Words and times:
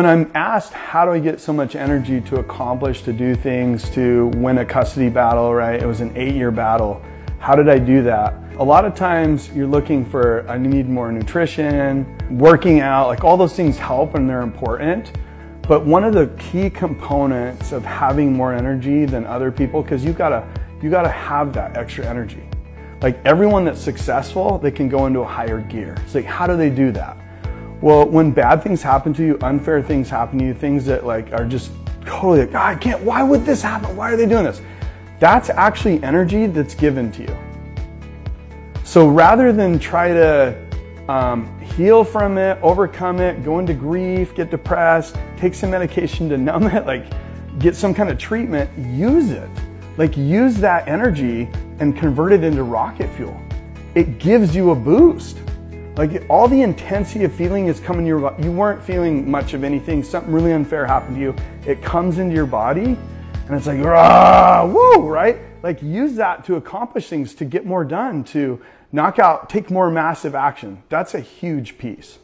When 0.00 0.08
I'm 0.08 0.32
asked 0.34 0.72
how 0.72 1.04
do 1.04 1.10
I 1.10 1.18
get 1.18 1.42
so 1.42 1.52
much 1.52 1.76
energy 1.76 2.22
to 2.22 2.36
accomplish, 2.36 3.02
to 3.02 3.12
do 3.12 3.34
things, 3.34 3.90
to 3.90 4.28
win 4.28 4.56
a 4.56 4.64
custody 4.64 5.10
battle, 5.10 5.52
right? 5.52 5.78
It 5.78 5.84
was 5.84 6.00
an 6.00 6.10
eight 6.16 6.34
year 6.34 6.50
battle. 6.50 7.02
How 7.38 7.54
did 7.54 7.68
I 7.68 7.78
do 7.78 8.02
that? 8.04 8.32
A 8.56 8.64
lot 8.64 8.86
of 8.86 8.94
times 8.94 9.50
you're 9.52 9.66
looking 9.66 10.06
for, 10.06 10.48
I 10.48 10.56
need 10.56 10.88
more 10.88 11.12
nutrition, 11.12 12.06
working 12.30 12.80
out, 12.80 13.08
like 13.08 13.24
all 13.24 13.36
those 13.36 13.54
things 13.54 13.76
help 13.76 14.14
and 14.14 14.26
they're 14.26 14.40
important. 14.40 15.12
But 15.68 15.84
one 15.84 16.02
of 16.02 16.14
the 16.14 16.28
key 16.38 16.70
components 16.70 17.72
of 17.72 17.84
having 17.84 18.32
more 18.32 18.54
energy 18.54 19.04
than 19.04 19.26
other 19.26 19.52
people, 19.52 19.82
because 19.82 20.02
you 20.02 20.14
gotta, 20.14 20.48
you 20.80 20.88
gotta 20.88 21.10
have 21.10 21.52
that 21.52 21.76
extra 21.76 22.06
energy. 22.06 22.48
Like 23.02 23.20
everyone 23.26 23.66
that's 23.66 23.82
successful, 23.82 24.56
they 24.56 24.70
can 24.70 24.88
go 24.88 25.04
into 25.04 25.20
a 25.20 25.26
higher 25.26 25.60
gear. 25.60 25.94
It's 26.06 26.14
like, 26.14 26.24
how 26.24 26.46
do 26.46 26.56
they 26.56 26.70
do 26.70 26.90
that? 26.92 27.18
Well, 27.80 28.06
when 28.06 28.30
bad 28.30 28.62
things 28.62 28.82
happen 28.82 29.14
to 29.14 29.24
you, 29.24 29.38
unfair 29.42 29.82
things 29.82 30.10
happen 30.10 30.38
to 30.40 30.44
you, 30.44 30.54
things 30.54 30.84
that 30.84 31.06
like 31.06 31.32
are 31.32 31.46
just 31.46 31.72
totally 32.04 32.40
like, 32.40 32.54
oh, 32.54 32.58
I 32.58 32.74
can't, 32.74 33.02
why 33.02 33.22
would 33.22 33.46
this 33.46 33.62
happen? 33.62 33.96
Why 33.96 34.12
are 34.12 34.16
they 34.16 34.26
doing 34.26 34.44
this? 34.44 34.60
That's 35.18 35.50
actually 35.50 36.02
energy 36.02 36.46
that's 36.46 36.74
given 36.74 37.10
to 37.12 37.22
you. 37.22 37.36
So 38.84 39.08
rather 39.08 39.52
than 39.52 39.78
try 39.78 40.08
to 40.08 40.58
um, 41.08 41.58
heal 41.60 42.04
from 42.04 42.38
it, 42.38 42.58
overcome 42.62 43.20
it, 43.20 43.42
go 43.44 43.58
into 43.58 43.72
grief, 43.72 44.34
get 44.34 44.50
depressed, 44.50 45.16
take 45.36 45.54
some 45.54 45.70
medication 45.70 46.28
to 46.28 46.36
numb 46.38 46.66
it, 46.66 46.86
like 46.86 47.06
get 47.58 47.74
some 47.74 47.94
kind 47.94 48.10
of 48.10 48.18
treatment, 48.18 48.70
use 48.78 49.30
it. 49.30 49.48
Like 49.96 50.16
use 50.16 50.56
that 50.56 50.86
energy 50.86 51.48
and 51.78 51.96
convert 51.96 52.32
it 52.32 52.44
into 52.44 52.62
rocket 52.62 53.14
fuel. 53.14 53.40
It 53.94 54.18
gives 54.18 54.54
you 54.54 54.70
a 54.70 54.74
boost. 54.74 55.38
Like 56.00 56.24
all 56.30 56.48
the 56.48 56.62
intensity 56.62 57.24
of 57.24 57.34
feeling 57.34 57.66
is 57.66 57.78
coming 57.78 58.06
your. 58.06 58.34
You 58.40 58.50
weren't 58.50 58.82
feeling 58.82 59.30
much 59.30 59.52
of 59.52 59.62
anything. 59.64 60.02
Something 60.02 60.32
really 60.32 60.54
unfair 60.54 60.86
happened 60.86 61.16
to 61.16 61.20
you. 61.20 61.36
It 61.66 61.82
comes 61.82 62.16
into 62.16 62.34
your 62.34 62.46
body 62.46 62.96
and 63.46 63.54
it's 63.54 63.66
like, 63.66 63.84
rah, 63.84 64.64
woo, 64.64 65.06
right? 65.06 65.36
Like 65.62 65.82
use 65.82 66.14
that 66.14 66.42
to 66.46 66.56
accomplish 66.56 67.10
things, 67.10 67.34
to 67.34 67.44
get 67.44 67.66
more 67.66 67.84
done, 67.84 68.24
to 68.32 68.62
knock 68.92 69.18
out, 69.18 69.50
take 69.50 69.70
more 69.70 69.90
massive 69.90 70.34
action. 70.34 70.82
That's 70.88 71.12
a 71.12 71.20
huge 71.20 71.76
piece. 71.76 72.18